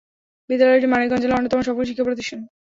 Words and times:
বিদ্যালয়টি 0.49 0.87
মানিকগঞ্জ 0.89 1.21
জেলার 1.23 1.39
অন্যতম 1.39 1.61
সফল 1.67 1.83
শিক্ষা 1.89 2.07
প্রতিষ্ঠান। 2.07 2.39